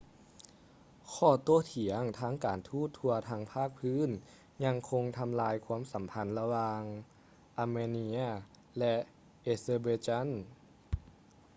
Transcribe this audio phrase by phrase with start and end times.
[1.11, 4.09] ຂໍ້ໂຕ້ຖຽງທາງການທູດທົ່ວທັງພາກພື້ນ
[4.63, 6.81] ຍັງຄົງທໍາລາຍຄວາມສໍາພັນລະຫວ່າງ
[7.63, 8.19] armenia
[8.79, 8.95] ແລະ
[9.53, 10.27] azerbaijan